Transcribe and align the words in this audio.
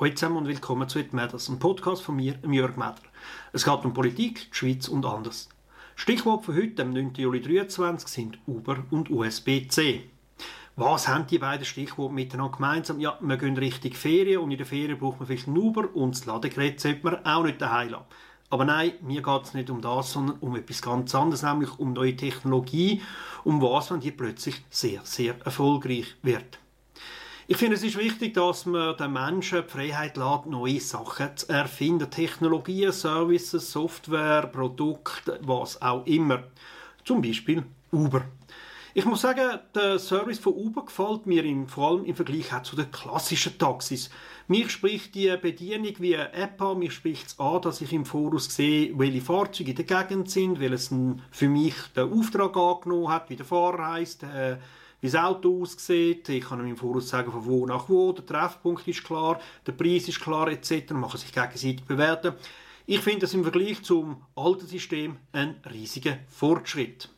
Hallo 0.00 0.14
zusammen 0.14 0.36
und 0.36 0.46
willkommen 0.46 0.88
zu 0.88 1.00
«It 1.00 1.12
Matters», 1.12 1.48
einem 1.48 1.58
Podcast 1.58 2.02
von 2.02 2.14
mir, 2.14 2.36
Jörg 2.48 2.76
Meder. 2.76 2.94
Es 3.52 3.64
geht 3.64 3.84
um 3.84 3.92
Politik, 3.92 4.48
die 4.52 4.56
Schweiz 4.56 4.86
und 4.86 5.04
anders. 5.04 5.48
Stichwort 5.96 6.44
für 6.44 6.54
heute, 6.54 6.82
am 6.82 6.92
9. 6.92 7.14
Juli 7.16 7.40
2023, 7.40 8.08
sind 8.08 8.38
Uber 8.46 8.84
und 8.92 9.10
USB-C. 9.10 10.08
Was 10.76 11.08
haben 11.08 11.26
die 11.26 11.38
beiden 11.38 11.64
Stichworte 11.64 12.14
miteinander 12.14 12.56
gemeinsam? 12.56 13.00
Ja, 13.00 13.18
wir 13.20 13.36
gehen 13.38 13.56
Richtung 13.56 13.92
Ferien 13.92 14.40
und 14.40 14.52
in 14.52 14.58
der 14.58 14.66
Ferien 14.66 15.00
braucht 15.00 15.18
man 15.18 15.26
vielleicht 15.26 15.48
einen 15.48 15.58
Uber 15.58 15.88
und 15.92 16.14
das 16.14 16.26
Ladegerät 16.26 16.78
sollte 16.78 17.00
man 17.02 17.26
auch 17.26 17.42
nicht 17.42 17.60
daheim 17.60 17.88
lassen. 17.88 18.04
Aber 18.50 18.64
nein, 18.64 18.92
mir 19.02 19.20
geht 19.20 19.42
es 19.42 19.54
nicht 19.54 19.68
um 19.68 19.80
das, 19.80 20.12
sondern 20.12 20.38
um 20.38 20.54
etwas 20.54 20.80
ganz 20.80 21.12
anderes, 21.12 21.42
nämlich 21.42 21.76
um 21.76 21.92
neue 21.92 22.14
Technologie, 22.14 23.02
um 23.42 23.60
was, 23.60 23.90
wenn 23.90 23.98
die 23.98 24.12
plötzlich 24.12 24.64
sehr, 24.70 25.00
sehr 25.02 25.34
erfolgreich 25.44 26.14
wird. 26.22 26.60
Ich 27.50 27.56
finde, 27.56 27.76
es 27.76 27.82
ist 27.82 27.96
wichtig, 27.96 28.34
dass 28.34 28.66
man 28.66 28.94
den 28.98 29.14
Menschen 29.14 29.62
die 29.62 29.70
Freiheit 29.70 30.18
lässt, 30.18 30.44
neue 30.44 30.80
Sachen 30.80 31.34
zu 31.34 31.48
erfinden. 31.48 32.10
Technologien, 32.10 32.92
Services, 32.92 33.72
Software, 33.72 34.48
Produkte, 34.48 35.40
was 35.42 35.80
auch 35.80 36.04
immer. 36.04 36.42
Zum 37.06 37.22
Beispiel 37.22 37.64
Uber. 37.90 38.26
Ich 38.92 39.06
muss 39.06 39.22
sagen, 39.22 39.60
der 39.74 39.98
Service 39.98 40.38
von 40.38 40.52
Uber 40.52 40.84
gefällt 40.84 41.24
mir 41.24 41.42
in, 41.42 41.68
vor 41.68 41.88
allem 41.88 42.04
im 42.04 42.14
Vergleich 42.14 42.50
zu 42.64 42.76
den 42.76 42.90
klassischen 42.90 43.56
Taxis. 43.56 44.10
Mich 44.46 44.68
spricht 44.68 45.14
die 45.14 45.34
Bedienung 45.40 45.94
wie 46.00 46.16
eine 46.16 46.34
App 46.34 46.60
an, 46.60 46.80
mich 46.80 46.92
spricht 46.92 47.28
es 47.28 47.38
an, 47.38 47.62
dass 47.62 47.80
ich 47.80 47.94
im 47.94 48.04
Voraus 48.04 48.54
sehe, 48.54 48.92
welche 48.98 49.22
Fahrzeuge 49.22 49.70
in 49.70 49.76
der 49.76 49.84
Gegend 49.86 50.30
sind, 50.30 50.60
weil 50.60 50.74
es 50.74 50.94
für 51.30 51.48
mich 51.48 51.76
den 51.96 52.12
Auftrag 52.12 52.54
angenommen 52.54 53.08
hat, 53.08 53.30
wie 53.30 53.36
der 53.36 53.46
Fahrer 53.46 53.92
heisst, 53.92 54.22
äh, 54.24 54.58
wie 55.00 55.10
das 55.10 55.22
Auto 55.22 55.62
aussieht. 55.62 56.28
Ich 56.28 56.44
kann 56.44 56.60
ihm 56.60 56.66
im 56.66 56.76
Voraus 56.76 57.08
sagen, 57.08 57.30
von 57.30 57.44
wo 57.44 57.66
nach 57.66 57.88
wo. 57.88 58.12
Der 58.12 58.26
Treffpunkt 58.26 58.86
ist 58.88 59.04
klar, 59.04 59.40
der 59.66 59.72
Preis 59.72 60.08
ist 60.08 60.20
klar 60.20 60.48
etc. 60.48 60.90
Man 60.90 61.08
kann 61.08 61.18
sich 61.18 61.32
gegenseitig 61.32 61.84
bewerten. 61.84 62.34
Ich 62.86 63.00
finde 63.00 63.20
das 63.20 63.34
im 63.34 63.42
Vergleich 63.42 63.82
zum 63.82 64.22
alten 64.34 64.66
System 64.66 65.16
ein 65.32 65.56
riesiger 65.70 66.18
Fortschritt. 66.28 67.10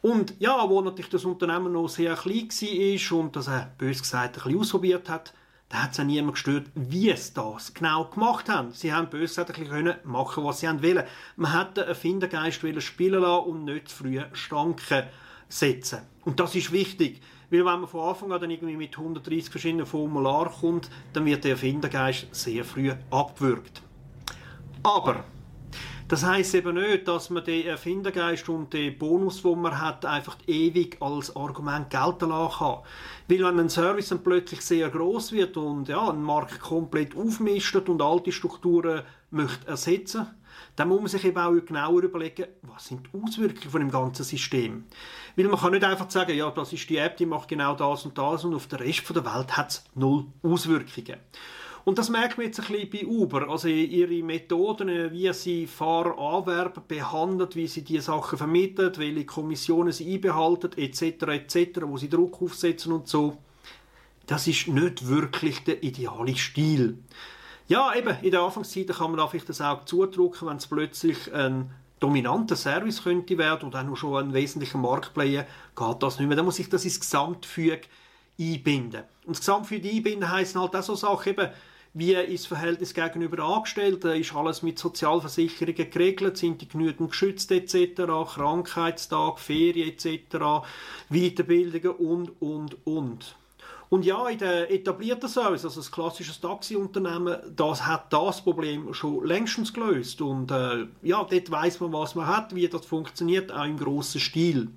Und 0.00 0.34
ja, 0.38 0.68
wo 0.68 0.80
natürlich 0.80 1.10
das 1.10 1.24
Unternehmen 1.24 1.72
noch 1.72 1.88
sehr 1.88 2.14
klein 2.14 2.48
war 2.48 3.18
und 3.18 3.36
das 3.36 3.48
er 3.48 3.72
bös 3.78 4.00
gesagt 4.00 4.36
ein 4.36 4.42
bisschen 4.42 4.60
ausprobiert 4.60 5.08
hat, 5.08 5.32
da 5.70 5.82
hat 5.82 5.92
es 5.92 6.00
auch 6.00 6.04
niemand 6.04 6.34
gestört, 6.34 6.66
wie 6.74 7.10
es 7.10 7.32
das 7.32 7.72
genau 7.72 8.04
gemacht 8.04 8.48
haben. 8.48 8.72
Sie 8.72 8.92
haben 8.92 9.08
bös 9.08 9.30
gesagt 9.30 9.50
ein 9.50 9.54
bisschen 9.54 9.74
können 9.74 9.96
machen, 10.04 10.44
was 10.44 10.60
sie 10.60 10.66
wollen. 10.66 11.04
Man 11.36 11.58
hätte 11.58 11.82
einen 11.82 11.88
Erfindergeist 11.88 12.60
spielen 12.82 13.22
lassen 13.22 13.46
und 13.46 13.64
nicht 13.64 13.88
zu 13.88 13.96
früh 13.96 14.20
Stanken 14.34 15.04
setzen. 15.54 16.00
Und 16.24 16.40
das 16.40 16.54
ist 16.54 16.72
wichtig, 16.72 17.20
weil 17.50 17.60
wenn 17.60 17.80
man 17.80 17.86
von 17.86 18.08
Anfang 18.08 18.32
an 18.32 18.40
dann 18.40 18.50
irgendwie 18.50 18.76
mit 18.76 18.96
130 18.96 19.50
verschiedenen 19.50 19.86
Formularen 19.86 20.52
kommt, 20.52 20.90
dann 21.12 21.24
wird 21.24 21.44
der 21.44 21.52
Erfindergeist 21.52 22.26
sehr 22.32 22.64
früh 22.64 22.92
abgewürgt. 23.10 23.82
Aber 24.82 25.24
das 26.08 26.24
heißt 26.24 26.56
eben 26.56 26.74
nicht, 26.74 27.08
dass 27.08 27.30
man 27.30 27.44
den 27.44 27.66
Erfindergeist 27.66 28.48
und 28.48 28.72
den 28.72 28.98
Bonus, 28.98 29.42
den 29.42 29.62
man 29.62 29.80
hat, 29.80 30.04
einfach 30.04 30.36
ewig 30.46 30.98
als 31.00 31.34
Argument 31.34 31.88
gelten 31.88 32.28
lassen 32.28 32.58
kann. 32.58 32.78
Weil 33.28 33.44
wenn 33.44 33.60
ein 33.60 33.70
Service 33.70 34.08
dann 34.08 34.22
plötzlich 34.22 34.60
sehr 34.60 34.90
groß 34.90 35.32
wird 35.32 35.56
und 35.56 35.88
ja, 35.88 36.10
ein 36.10 36.22
Markt 36.22 36.60
komplett 36.60 37.16
aufmischt 37.16 37.76
und 37.88 38.02
alte 38.02 38.32
Strukturen 38.32 39.02
möchte 39.30 39.66
ersetzen, 39.66 40.26
dann 40.76 40.88
muss 40.88 41.00
man 41.00 41.08
sich 41.08 41.24
eben 41.24 41.38
auch 41.38 41.52
genauer 41.52 42.02
überlegen, 42.02 42.46
was 42.62 42.86
sind 42.86 43.06
die 43.06 43.22
Auswirkungen 43.22 43.70
von 43.70 43.80
dem 43.80 43.90
ganzen 43.90 44.24
System. 44.24 44.84
Weil 45.36 45.48
man 45.48 45.60
kann 45.60 45.72
nicht 45.72 45.84
einfach 45.84 46.10
sagen, 46.10 46.36
ja, 46.36 46.50
das 46.50 46.72
ist 46.72 46.88
die 46.88 46.96
App, 46.96 47.16
die 47.16 47.26
macht 47.26 47.48
genau 47.48 47.74
das 47.74 48.04
und 48.04 48.18
das 48.18 48.44
und 48.44 48.54
auf 48.54 48.66
den 48.66 48.78
Rest 48.78 49.08
der 49.10 49.24
Welt 49.24 49.56
hat 49.56 49.70
es 49.70 49.84
null 49.94 50.26
Auswirkungen. 50.42 51.18
Und 51.84 51.98
das 51.98 52.08
merkt 52.08 52.38
man 52.38 52.46
jetzt 52.46 52.60
ein 52.60 52.66
bisschen 52.66 52.90
bei 52.90 53.06
Uber. 53.06 53.48
Also 53.48 53.68
ihre 53.68 54.22
Methoden, 54.22 55.12
wie 55.12 55.30
sie 55.34 55.66
Fahrer 55.66 56.18
anwerben, 56.18 56.82
behandelt, 56.88 57.56
wie 57.56 57.66
sie 57.66 57.82
die 57.82 58.00
Sachen 58.00 58.38
vermitteln, 58.38 58.92
welche 58.96 59.26
Kommissionen 59.26 59.92
sie 59.92 60.14
einbehalten, 60.14 60.70
etc., 60.76 61.02
etc., 61.02 61.82
wo 61.82 61.98
sie 61.98 62.08
Druck 62.08 62.40
aufsetzen 62.40 62.92
und 62.92 63.06
so. 63.06 63.36
Das 64.26 64.46
ist 64.46 64.68
nicht 64.68 65.06
wirklich 65.06 65.62
der 65.64 65.82
ideale 65.82 66.34
Stil. 66.36 66.98
Ja, 67.66 67.94
eben, 67.94 68.16
in 68.20 68.30
der 68.30 68.42
Anfangszeit 68.42 68.88
kann 68.88 69.10
man 69.10 69.18
da 69.18 69.26
vielleicht 69.26 69.48
das 69.48 69.60
Auge 69.60 69.86
zudrücken, 69.86 70.48
wenn 70.48 70.58
es 70.58 70.66
plötzlich 70.66 71.32
ein 71.32 71.70
dominanter 71.98 72.56
Service 72.56 73.02
könnte 73.02 73.38
werden 73.38 73.68
oder 73.68 73.88
auch 73.88 73.96
schon 73.96 74.22
ein 74.22 74.34
wesentlicher 74.34 74.76
Marktplayer, 74.76 75.46
geht 75.74 76.02
das 76.02 76.18
nicht 76.18 76.28
mehr. 76.28 76.36
Dann 76.36 76.44
muss 76.44 76.58
ich 76.58 76.68
das 76.68 76.84
ins 76.84 77.00
Gesamtfüge 77.00 77.86
einbinden. 78.38 79.04
Und 79.24 79.36
das 79.36 79.40
Gesamtfüge 79.40 79.88
einbinden 79.88 80.30
heisst 80.30 80.56
halt 80.56 80.76
auch 80.76 80.82
so 80.82 80.94
Sachen, 80.94 81.30
eben, 81.30 81.48
wie 81.94 82.12
ist 82.12 82.44
das 82.44 82.46
Verhältnis 82.48 82.92
gegenüber 82.92 83.42
Angestellten? 83.44 84.20
Ist 84.20 84.34
alles 84.34 84.62
mit 84.62 84.78
Sozialversicherungen 84.78 85.90
geregelt? 85.90 86.36
Sind 86.36 86.60
die 86.60 86.68
genügend 86.68 87.12
geschützt 87.12 87.50
etc.? 87.52 88.02
Krankheitstag, 88.34 89.38
Ferien 89.38 89.88
etc., 89.88 90.66
Weiterbildungen 91.08 91.96
und, 91.96 92.42
und, 92.42 92.76
und. 92.84 93.36
Und 93.94 94.04
ja, 94.04 94.28
in 94.28 94.38
den 94.38 94.64
etablierten 94.70 95.28
Service, 95.28 95.64
also 95.64 95.78
das 95.78 95.92
klassische 95.92 96.40
Taxiunternehmen, 96.40 97.36
das 97.54 97.86
hat 97.86 98.12
das 98.12 98.42
Problem 98.42 98.92
schon 98.92 99.24
längstens 99.24 99.72
gelöst. 99.72 100.20
Und 100.20 100.50
äh, 100.50 100.88
ja, 101.02 101.22
dort 101.22 101.48
weiß 101.48 101.78
man, 101.78 101.92
was 101.92 102.16
man 102.16 102.26
hat, 102.26 102.56
wie 102.56 102.66
das 102.66 102.84
funktioniert, 102.86 103.52
auch 103.52 103.64
im 103.64 103.78
grossen 103.78 104.20
Stil. 104.20 104.68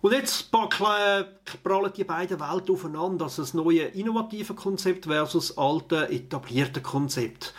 Und 0.00 0.12
jetzt 0.12 0.52
prallen 0.52 1.92
die 1.96 2.04
beiden 2.04 2.38
Welten 2.38 2.72
aufeinander, 2.72 3.24
also 3.24 3.42
das 3.42 3.52
neue 3.52 3.82
innovative 3.86 4.54
Konzept 4.54 5.06
versus 5.06 5.48
das 5.48 5.58
alte 5.58 6.08
etablierte 6.08 6.80
Konzept. 6.80 7.52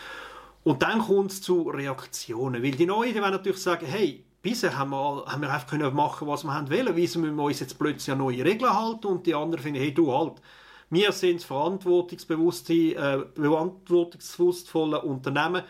Und 0.64 0.84
dann 0.84 1.00
kommt 1.00 1.34
es 1.34 1.42
zu 1.42 1.64
Reaktionen, 1.64 2.64
weil 2.64 2.72
die 2.72 2.86
Neuen 2.86 3.14
die 3.14 3.20
werden 3.20 3.34
natürlich 3.34 3.62
sagen, 3.62 3.88
hey, 3.88 4.24
bisher 4.42 4.78
haben 4.78 4.92
wir, 4.92 5.26
haben 5.28 5.42
wir 5.42 5.52
einfach 5.52 5.68
können 5.68 5.94
machen, 5.94 6.30
was 6.30 6.46
wir 6.46 6.70
wollen, 6.70 6.96
wieso 6.96 7.20
müssen 7.20 7.36
wir 7.36 7.44
uns 7.44 7.60
jetzt 7.60 7.78
plötzlich 7.78 8.10
an 8.10 8.20
neue 8.20 8.46
Regeln 8.46 8.74
halten 8.74 9.08
und 9.08 9.26
die 9.26 9.36
anderen 9.36 9.62
finden, 9.62 9.82
hey, 9.82 9.94
du 9.94 10.14
halt, 10.14 10.42
wir 10.92 11.12
sind 11.12 11.42
verantwortungsbewusste, 11.42 12.74
äh, 12.74 13.26
verantwortungsbewusstvolle 13.36 15.02
Unternehmen 15.02 15.64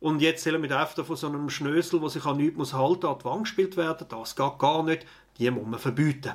und 0.00 0.22
jetzt 0.22 0.44
sollen 0.44 0.62
wir 0.62 0.78
einfach 0.78 1.04
von 1.04 1.16
so 1.16 1.26
einem 1.26 1.50
Schnösel, 1.50 2.00
der 2.00 2.08
sich 2.08 2.24
an 2.24 2.36
nichts 2.36 2.56
muss 2.56 2.72
halten, 2.72 3.06
an 3.06 3.18
die 3.18 3.24
Wand 3.24 3.42
gespielt 3.44 3.76
werden. 3.76 4.06
Das 4.08 4.36
geht 4.36 4.58
gar 4.58 4.82
nicht. 4.84 5.04
Die 5.38 5.50
muss 5.50 5.66
man 5.66 5.80
verbieten. 5.80 6.32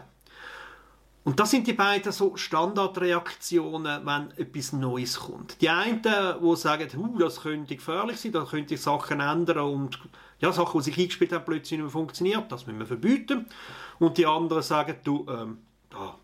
Und 1.23 1.39
das 1.39 1.51
sind 1.51 1.65
die 1.67 1.73
beiden 1.73 2.11
so 2.11 2.35
Standardreaktionen, 2.35 4.05
wenn 4.05 4.31
etwas 4.31 4.73
Neues 4.73 5.17
kommt. 5.21 5.61
Die 5.61 5.69
einen, 5.69 6.01
die 6.01 6.55
sagen, 6.57 7.17
das 7.17 7.41
könnte 7.41 7.75
gefährlich 7.77 8.19
sein, 8.19 8.33
da 8.33 8.43
könnte 8.43 8.73
ich 8.73 8.81
Sachen 8.81 9.21
ändern 9.21 9.59
und 9.59 9.99
ja, 10.39 10.51
Sachen, 10.51 10.81
die 10.81 10.83
sich 10.83 10.99
eingespielt 10.99 11.31
haben, 11.31 11.45
plötzlich 11.45 11.79
nicht 11.79 11.81
mehr 11.83 11.89
funktioniert, 11.89 12.51
das 12.51 12.67
müssen 12.67 12.79
wir 12.79 12.85
verbieten. 12.85 13.45
Und 13.99 14.17
die 14.17 14.25
anderen 14.25 14.63
sagen, 14.63 14.97
du, 15.05 15.25
ähm, 15.29 15.59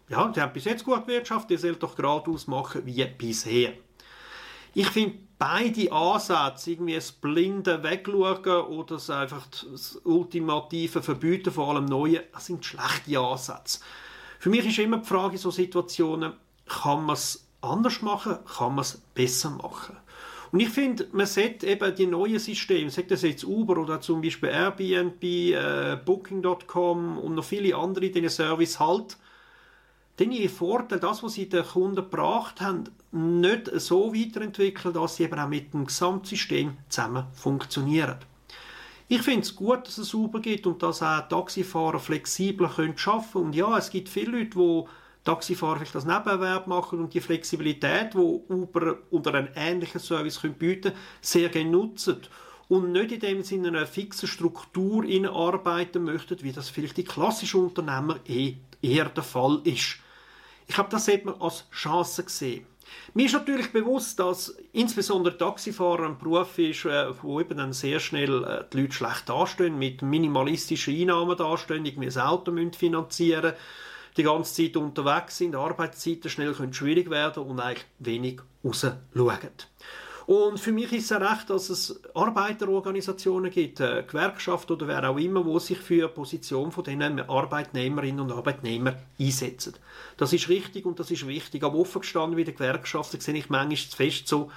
ja, 0.10 0.28
die 0.30 0.42
haben 0.42 0.54
bis 0.54 0.66
jetzt 0.66 0.84
gut 0.84 1.08
Wirtschaft, 1.08 1.50
die 1.50 1.58
soll 1.58 1.76
doch 1.76 1.96
geradeaus 1.96 2.48
machen 2.48 2.86
wie 2.86 3.06
bisher. 3.06 3.74
Ich 4.74 4.88
finde 4.88 5.18
beide 5.38 5.92
Ansätze, 5.92 6.72
irgendwie 6.72 6.96
das 6.96 7.12
blinde 7.12 7.82
Wegschauen 7.82 8.66
oder 8.68 8.96
das 8.96 9.10
einfach 9.10 9.48
das 9.48 10.00
ultimative 10.04 11.02
Verbieten 11.02 11.52
vor 11.52 11.70
allem 11.70 11.86
Neuen, 11.86 12.22
das 12.34 12.46
sind 12.48 12.66
schlechte 12.66 13.20
Ansätze. 13.20 13.80
Für 14.40 14.50
mich 14.50 14.66
ist 14.66 14.80
immer 14.80 14.98
die 14.98 15.08
Frage 15.08 15.34
in 15.34 15.40
so 15.40 15.52
Situationen, 15.52 16.34
kann 16.68 17.06
man 17.06 17.16
es 17.16 17.48
anders 17.62 18.02
machen, 18.02 18.38
kann 18.58 18.76
man 18.76 18.84
es 18.84 19.02
besser 19.14 19.50
machen? 19.50 19.98
Und 20.52 20.62
ich 20.62 20.70
finde, 20.70 21.08
man 21.12 21.28
sollte 21.28 21.68
eben 21.68 21.96
die 21.96 22.08
neuen 22.08 22.40
Systeme, 22.40 22.90
sagt 22.90 23.12
das 23.12 23.22
jetzt 23.22 23.44
Uber 23.44 23.78
oder 23.78 24.02
zum 24.02 24.22
Beispiel 24.22 24.50
Airbnb, 24.50 25.24
äh, 25.24 25.98
Booking.com 26.04 27.20
und 27.20 27.36
noch 27.36 27.44
viele 27.44 27.76
andere, 27.76 28.10
die 28.10 28.28
Service 28.30 28.80
halt 28.80 29.18
dann 30.20 30.32
ihr 30.32 30.50
Vorteil, 30.50 31.00
das, 31.00 31.24
was 31.24 31.34
sie 31.34 31.48
den 31.48 31.64
Kunden 31.64 31.96
gebracht 31.96 32.60
haben, 32.60 32.84
nicht 33.12 33.72
so 33.76 34.14
weiterentwickeln, 34.14 34.94
dass 34.94 35.16
sie 35.16 35.24
eben 35.24 35.40
auch 35.40 35.48
mit 35.48 35.74
dem 35.74 35.86
Gesamtsystem 35.86 36.78
zusammen 36.90 37.26
funktionieren. 37.34 38.18
Ich 39.08 39.22
finde 39.22 39.42
es 39.42 39.56
gut, 39.56 39.88
dass 39.88 39.98
es 39.98 40.14
Uber 40.14 40.40
gibt 40.40 40.68
und 40.68 40.84
dass 40.84 41.02
auch 41.02 41.28
Taxifahrer 41.28 42.00
flexibler 42.00 42.70
arbeiten 42.70 42.96
können. 42.96 43.46
Und 43.46 43.56
ja, 43.56 43.78
es 43.78 43.90
gibt 43.90 44.10
viele 44.10 44.38
Leute, 44.38 44.50
die 44.56 44.84
Taxifahrer 45.24 45.78
vielleicht 45.78 45.96
das 45.96 46.06
Nebenerwerb 46.06 46.68
machen 46.68 47.00
und 47.00 47.14
die 47.14 47.22
Flexibilität, 47.22 48.14
die 48.14 48.18
Uber 48.18 48.98
unter 49.10 49.34
einem 49.34 49.50
ähnlichen 49.56 50.00
Service 50.00 50.40
bieten 50.40 50.92
können, 50.92 50.96
sehr 51.22 51.50
gerne 51.50 51.72
nutzen. 51.72 52.18
Und 52.68 52.92
nicht 52.92 53.12
in 53.12 53.20
dem 53.20 53.42
Sinne 53.42 53.70
eine 53.70 53.88
fixe 53.88 54.28
Struktur 54.28 55.06
arbeiten 55.34 56.04
möchten, 56.04 56.44
wie 56.44 56.52
das 56.52 56.70
vielleicht 56.70 56.98
die 56.98 57.04
klassischen 57.04 57.62
Unternehmer 57.62 58.20
eh 58.28 58.58
eher 58.82 59.10
der 59.10 59.24
Fall 59.24 59.62
ist. 59.64 59.98
Ich 60.70 60.78
habe 60.78 60.90
das 60.90 61.08
eben 61.08 61.34
als 61.42 61.66
Chance 61.72 62.24
gesehen. 62.24 62.66
Mir 63.16 63.26
ist 63.26 63.34
natürlich 63.34 63.72
bewusst, 63.72 64.20
dass 64.20 64.56
insbesondere 64.72 65.38
Taxifahrer 65.38 66.06
ein 66.06 66.18
Beruf 66.18 66.58
ist, 66.60 66.86
äh, 66.86 67.12
wo 67.22 67.40
eben 67.40 67.58
dann 67.58 67.74
sehr 67.74 68.00
schnell 68.00 68.44
äh, 68.44 68.64
die 68.72 68.82
Leute 68.82 68.94
schlecht 68.94 69.28
dastehen, 69.28 69.78
mit 69.80 70.04
minimalistischen 70.04 70.96
Einnahmen 70.96 71.36
dastehen, 71.36 71.86
irgendwie 71.86 72.06
das 72.06 72.18
Auto 72.18 72.52
müssen 72.52 72.74
finanzieren 72.74 73.54
die 74.18 74.24
ganze 74.24 74.54
Zeit 74.54 74.78
unterwegs 74.78 75.38
sind, 75.38 75.56
Arbeitszeiten 75.56 76.30
schnell 76.30 76.54
können 76.54 76.74
schwierig 76.74 77.10
werden 77.10 77.44
und 77.44 77.60
eigentlich 77.60 77.86
wenig 78.00 78.42
rausschauen. 78.64 78.98
Und 80.30 80.60
für 80.60 80.72
mich 80.72 80.94
ist 80.94 81.10
es 81.10 81.20
recht, 81.20 81.50
dass 81.50 81.70
es 81.70 82.00
Arbeiterorganisationen 82.14 83.50
gibt, 83.50 83.80
äh, 83.80 84.04
Gewerkschaften 84.08 84.74
oder 84.74 84.88
wer 84.88 85.10
auch 85.10 85.18
immer, 85.18 85.44
wo 85.44 85.58
sich 85.58 85.80
für 85.80 86.08
die 86.08 86.14
Position 86.14 86.72
von 86.72 86.84
diesen 86.84 87.20
Arbeitnehmerinnen 87.22 88.20
und 88.20 88.32
Arbeitnehmern 88.32 88.96
einsetzen. 89.20 89.74
Das 90.18 90.32
ist 90.32 90.48
richtig 90.48 90.86
und 90.86 91.00
das 91.00 91.10
ist 91.10 91.26
wichtig. 91.26 91.64
Aber 91.64 91.80
offen 91.80 92.02
gestanden 92.02 92.38
wie 92.38 92.44
die 92.44 92.54
Gewerkschaften 92.54 93.20
sehe 93.20 93.34
ich 93.38 93.50
manchmal 93.50 93.76
zu 93.76 93.98
fest 93.98 94.28
so, 94.28 94.52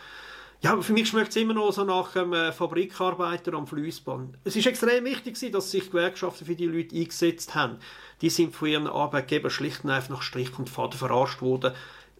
ja, 0.60 0.78
für 0.82 0.92
mich 0.92 1.08
schmeckt 1.08 1.30
es 1.30 1.36
immer 1.36 1.54
noch 1.54 1.72
so 1.72 1.84
nach 1.84 2.14
einem 2.16 2.34
äh, 2.34 2.52
Fabrikarbeiter 2.52 3.54
am 3.54 3.66
Fließband. 3.66 4.36
Es 4.44 4.54
ist 4.54 4.66
extrem 4.66 5.06
wichtig, 5.06 5.38
dass 5.52 5.70
sich 5.70 5.90
Gewerkschaften 5.90 6.44
für 6.44 6.54
die 6.54 6.66
Leute 6.66 6.94
eingesetzt 6.94 7.54
haben. 7.54 7.78
Die 8.20 8.28
sind 8.28 8.54
von 8.54 8.68
ihren 8.68 8.86
Arbeitgebern 8.86 9.50
schlicht 9.50 9.84
und 9.84 9.90
einfach 9.90 10.10
nach 10.10 10.22
Strich 10.22 10.50
und 10.58 10.68
Faden 10.68 10.98
verarscht 10.98 11.40
worden. 11.40 11.72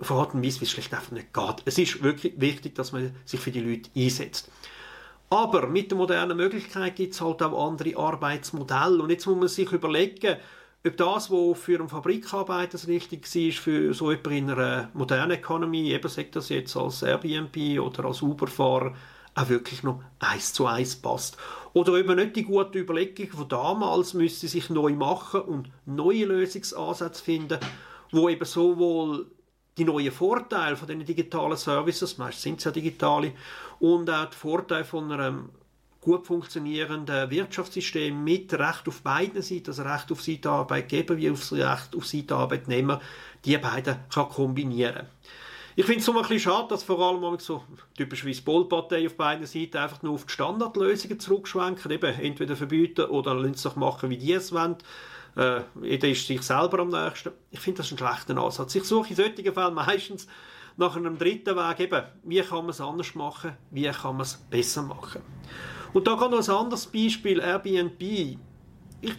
Auf 0.02 0.10
eine 0.10 0.18
Art 0.18 0.34
und 0.34 0.44
Weise, 0.44 0.60
wie 0.60 0.64
es 0.64 0.72
schlicht 0.72 0.92
einfach 0.92 1.12
nicht 1.12 1.32
geht. 1.32 1.62
Es 1.64 1.78
ist 1.78 2.02
wirklich 2.02 2.32
wichtig, 2.36 2.74
dass 2.74 2.90
man 2.90 3.14
sich 3.24 3.38
für 3.38 3.52
die 3.52 3.60
Leute 3.60 3.88
einsetzt. 3.96 4.50
Aber 5.30 5.68
mit 5.68 5.92
der 5.92 5.96
modernen 5.96 6.36
Möglichkeit 6.36 6.96
gibt 6.96 7.14
es 7.14 7.20
halt 7.20 7.40
auch 7.40 7.68
andere 7.68 7.96
Arbeitsmodelle. 7.96 9.00
Und 9.00 9.10
jetzt 9.10 9.26
muss 9.26 9.36
man 9.36 9.46
sich 9.46 9.70
überlegen, 9.70 10.38
ob 10.84 10.96
das, 10.96 11.30
was 11.30 11.58
für 11.60 11.78
einen 11.78 11.88
Fabrikarbeiter 11.88 12.84
richtig 12.88 13.32
war, 13.32 13.52
für 13.52 13.94
so 13.94 14.10
jemanden 14.10 14.32
in 14.32 14.50
einer 14.50 14.90
modernen 14.92 15.38
Economy, 15.38 15.92
eben 15.92 16.08
sagt 16.08 16.34
das 16.34 16.48
jetzt 16.48 16.76
als 16.76 17.02
Airbnb 17.04 17.80
oder 17.80 18.06
als 18.06 18.22
Uber-Fahrer, 18.22 18.96
auch 19.36 19.48
wirklich 19.48 19.84
noch 19.84 20.02
eins 20.18 20.52
zu 20.52 20.66
eins 20.66 20.96
passt. 20.96 21.36
Oder 21.74 21.94
eben 21.94 22.16
nicht 22.16 22.34
die 22.34 22.42
gute 22.42 22.80
Überlegung 22.80 23.28
von 23.28 23.48
damals 23.48 24.14
müsste 24.14 24.48
sich 24.48 24.68
neu 24.68 24.94
machen 24.94 25.42
und 25.42 25.70
neue 25.86 26.24
Lösungsansätze 26.24 27.22
finden, 27.22 27.60
wo 28.10 28.28
eben 28.28 28.44
sowohl 28.44 29.30
die 29.78 29.84
neuen 29.84 30.12
Vorteile 30.12 30.76
von 30.76 30.88
den 30.88 31.04
digitalen 31.04 31.56
Services, 31.56 32.18
meist 32.18 32.42
sind 32.42 32.58
es 32.58 32.64
ja 32.64 32.70
digitale, 32.70 33.32
und 33.80 34.10
auch 34.10 34.26
die 34.26 34.36
Vorteile 34.36 34.84
von 34.84 35.10
einem 35.10 35.50
gut 36.00 36.26
funktionierenden 36.26 37.30
Wirtschaftssystem 37.30 38.22
mit 38.22 38.52
Recht 38.54 38.88
auf 38.88 39.02
beiden 39.02 39.40
Seiten, 39.40 39.68
also 39.68 39.82
Recht 39.82 40.10
auf 40.10 40.20
Seite 40.20 40.50
Arbeitgeber 40.50 41.16
wie 41.16 41.30
auf 41.30 41.52
Recht 41.52 41.96
auf 41.96 42.06
Seite 42.06 42.34
Arbeitnehmer, 42.34 43.00
die 43.44 43.56
beiden 43.56 43.96
kann 44.12 44.28
kombinieren. 44.28 45.06
Ich 45.74 45.86
finde 45.86 46.00
es 46.00 46.04
so 46.04 46.12
ein 46.12 46.20
bisschen 46.22 46.40
schade, 46.40 46.68
dass 46.68 46.82
vor 46.82 46.98
allem 46.98 47.38
so 47.38 47.62
typisch 47.96 48.26
wie 48.26 48.32
die 48.32 48.40
Polpartei 48.42 49.06
auf 49.06 49.16
beiden 49.16 49.46
Seiten 49.46 49.78
einfach 49.78 50.02
nur 50.02 50.14
auf 50.14 50.26
die 50.26 50.32
Standardlösungen 50.32 51.18
zurückschwenken, 51.18 51.90
eben 51.90 52.20
entweder 52.20 52.56
verbieten 52.56 53.06
oder 53.06 53.34
lassen 53.34 53.54
es 53.54 53.62
doch 53.62 53.76
machen, 53.76 54.10
wie 54.10 54.18
die 54.18 54.32
es 54.32 54.52
wollen. 54.52 54.76
Äh, 55.36 55.62
jeder 55.82 56.08
ist 56.08 56.26
sich 56.26 56.42
selber 56.42 56.80
am 56.80 56.88
nächsten. 56.88 57.32
Ich 57.50 57.60
finde 57.60 57.78
das 57.78 57.90
einen 57.90 57.98
schlechten 57.98 58.38
Ansatz. 58.38 58.74
Ich 58.74 58.84
suche 58.84 59.10
in 59.10 59.16
solchen 59.16 59.54
Fällen 59.54 59.74
meistens 59.74 60.26
nach 60.76 60.96
einem 60.96 61.18
dritten 61.18 61.56
Weg 61.56 61.80
eben, 61.80 62.02
wie 62.24 62.40
kann 62.40 62.58
man 62.58 62.70
es 62.70 62.80
anders 62.80 63.14
machen, 63.14 63.56
wie 63.70 63.88
kann 63.90 64.16
man 64.16 64.22
es 64.22 64.34
besser 64.34 64.82
machen. 64.82 65.22
Und 65.92 66.06
da 66.06 66.16
kann 66.16 66.30
noch 66.30 66.46
ein 66.46 66.54
anderes 66.54 66.86
Beispiel, 66.86 67.40
Airbnb. 67.40 68.00
Ich, 68.00 69.14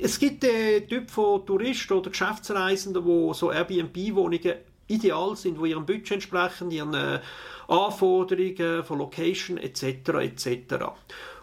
es 0.00 0.18
gibt 0.18 0.42
den 0.42 0.86
Typ 0.86 1.10
von 1.10 1.44
Touristen 1.46 1.94
oder 1.94 2.10
Geschäftsreisenden, 2.10 3.04
wo 3.04 3.32
so 3.32 3.50
Airbnb-Wohnungen 3.50 4.54
ideal 4.86 5.36
sind, 5.36 5.58
wo 5.58 5.64
ihrem 5.64 5.86
Budget 5.86 6.12
entsprechen, 6.12 6.70
ihren 6.70 6.94
äh, 6.94 7.20
Anforderungen 7.68 8.84
von 8.84 8.98
Location 8.98 9.56
etc. 9.56 9.82
etc. 10.20 10.84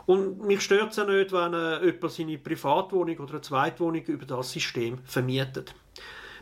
Und 0.10 0.42
mich 0.42 0.62
stört 0.62 0.90
es 0.90 0.98
ja 0.98 1.04
nicht, 1.04 1.32
wenn 1.32 1.54
äh, 1.54 1.86
jemand 1.86 2.12
seine 2.12 2.40
Privatwohnung 2.40 3.16
oder 3.20 3.34
eine 3.34 3.42
Zweitwohnung 3.42 4.02
über 4.06 4.26
das 4.26 4.52
System 4.52 4.98
vermietet. 5.06 5.76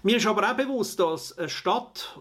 Mir 0.04 0.16
ist 0.16 0.25
aber 0.25 0.50
auch 0.50 0.56
bewusst, 0.56 1.02
dass 1.02 1.38
eine 1.38 1.50
Stadt 1.50 2.18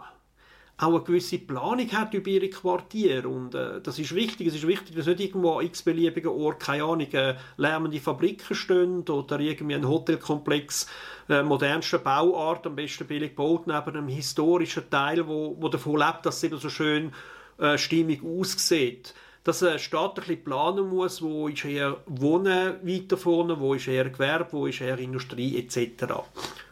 auch 0.77 0.89
eine 0.89 1.03
gewisse 1.03 1.39
Planung 1.39 1.89
hat 1.93 2.15
über 2.15 2.27
ihre 2.31 2.51
Quartiere. 2.51 3.29
Und 3.29 3.55
äh, 3.55 3.81
das 3.81 4.01
ist 4.01 4.13
wichtig. 4.13 4.49
Es 4.49 4.57
ist 4.57 4.67
wichtig, 4.67 4.97
dass 4.97 5.07
nicht 5.07 5.21
irgendwo 5.21 5.61
an 5.61 5.67
x-beliebigen 5.67 6.33
Ort, 6.33 6.59
keine 6.59 6.83
Ahnung, 6.83 7.13
äh, 7.13 7.37
lärmende 7.59 8.01
Fabriken 8.01 8.57
stehen 8.57 9.09
oder 9.09 9.39
irgendwie 9.39 9.77
ein 9.77 9.87
Hotelkomplex 9.87 10.89
äh, 11.29 11.45
modernster 11.45 12.01
Bauart, 12.01 12.67
am 12.67 12.75
besten 12.75 13.07
billig 13.07 13.37
gebaut, 13.37 13.69
neben 13.69 13.97
einem 13.97 14.09
historischen 14.09 14.91
Teil, 14.91 15.29
wo, 15.29 15.57
wo 15.61 15.69
davon 15.69 15.97
lebt, 15.97 16.27
dass 16.27 16.39
es 16.39 16.43
eben 16.43 16.59
so 16.59 16.71
schön 16.71 17.13
äh, 17.59 17.79
stimmig 17.79 18.25
aussieht 18.25 19.15
dass 19.47 19.63
eine 19.63 19.79
Stadt 19.79 20.19
ein 20.19 20.27
bisschen 20.27 20.43
planen 20.43 20.89
muss, 20.89 21.23
wo 21.23 21.47
ist 21.47 21.65
eher 21.65 21.99
Wohnen 22.07 22.81
weiter 22.83 23.17
vorne, 23.17 23.61
wo 23.61 23.75
ist 23.75 23.87
eher 23.87 24.11
Gewerbe, 24.11 24.49
wo 24.51 24.67
ist 24.67 24.81
eher 24.81 24.99
Industrie 24.99 25.57
etc. 25.57 26.15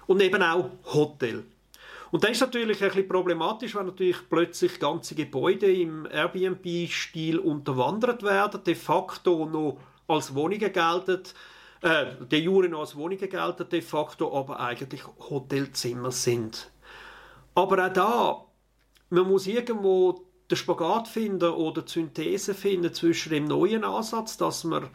Und 0.08 0.20
eben 0.20 0.42
auch 0.42 0.70
Hotel. 0.92 1.44
Und 2.10 2.24
das 2.24 2.32
ist 2.32 2.40
natürlich 2.40 2.82
ein 2.82 2.88
bisschen 2.88 3.06
problematisch, 3.06 3.76
wenn 3.76 3.86
natürlich 3.86 4.16
plötzlich 4.28 4.80
ganze 4.80 5.14
Gebäude 5.14 5.72
im 5.72 6.08
Airbnb-Stil 6.10 7.38
unterwandert 7.38 8.24
werden, 8.24 8.64
de 8.64 8.74
facto 8.74 9.46
noch 9.46 9.78
als 10.08 10.34
Wohnungen 10.34 10.72
gelten, 10.72 11.22
äh, 11.80 12.06
de 12.28 12.40
jure 12.40 12.68
noch 12.68 12.80
als 12.80 12.96
Wohnungen 12.96 13.28
gelten, 13.28 13.68
de 13.68 13.82
facto 13.82 14.36
aber 14.36 14.58
eigentlich 14.58 15.02
Hotelzimmer 15.30 16.10
sind. 16.10 16.72
Aber 17.54 17.86
auch 17.86 17.92
da, 17.92 18.44
man 19.10 19.28
muss 19.28 19.46
irgendwo 19.46 20.24
den 20.50 20.56
Spagat 20.56 21.08
finden 21.08 21.50
oder 21.50 21.82
die 21.82 21.92
Synthese 21.92 22.54
finden 22.54 22.92
zwischen 22.92 23.30
dem 23.30 23.44
neuen 23.46 23.84
Ansatz, 23.84 24.36
dass 24.36 24.64
man 24.64 24.88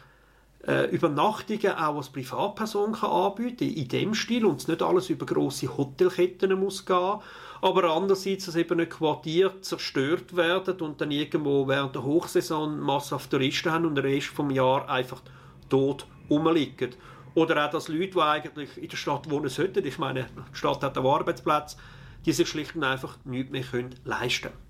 äh, 0.68 0.90
Übernachtungen 0.90 1.72
auch 1.72 1.96
als 1.96 2.10
Privatperson 2.10 2.94
kann 2.94 3.10
anbieten 3.10 3.70
in 3.70 3.88
dem 3.88 4.14
Stil 4.14 4.46
und 4.46 4.60
es 4.60 4.68
nicht 4.68 4.82
alles 4.82 5.10
über 5.10 5.26
große 5.26 5.78
Hotelketten 5.78 6.60
muss 6.60 6.86
gehen. 6.86 7.20
Aber 7.62 7.84
andererseits, 7.86 8.46
dass 8.46 8.56
eben 8.56 8.78
nicht 8.78 8.92
Quartiere 8.92 9.60
zerstört 9.62 10.36
werden 10.36 10.80
und 10.82 11.02
dann 11.02 11.12
irgendwo 11.12 11.68
während 11.68 11.96
der 11.96 12.04
Hochsaison 12.04 12.80
massenhaft 12.80 13.32
Touristen 13.32 13.72
haben 13.72 13.86
und 13.86 13.96
den 13.96 14.06
Rest 14.06 14.28
vom 14.28 14.52
Jahr 14.52 14.88
einfach 14.90 15.22
tot 15.70 16.06
rumliegen. 16.30 16.92
Oder 17.36 17.66
auch, 17.66 17.72
dass 17.72 17.88
Leute, 17.88 18.12
die 18.12 18.22
eigentlich 18.22 18.78
in 18.78 18.90
der 18.90 18.98
Stadt 18.98 19.30
wohnen 19.30 19.50
sollten, 19.50 19.86
ich 19.86 19.98
meine, 19.98 20.28
die 20.52 20.58
Stadt 20.58 20.84
hat 20.84 20.98
einen 20.98 21.08
Arbeitsplatz, 21.08 21.78
die 22.26 22.34
sich 22.34 22.48
schlicht 22.48 22.76
und 22.76 22.84
einfach 22.84 23.18
nichts 23.24 23.52
mehr 23.52 23.90
leisten 24.04 24.50
können. 24.52 24.69